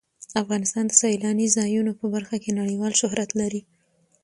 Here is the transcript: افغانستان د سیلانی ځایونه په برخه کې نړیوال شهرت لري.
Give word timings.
افغانستان 0.41 0.85
د 0.87 0.93
سیلانی 1.01 1.47
ځایونه 1.57 1.91
په 1.99 2.05
برخه 2.13 2.37
کې 2.43 2.57
نړیوال 2.59 2.93
شهرت 3.01 3.29
لري. 3.39 3.61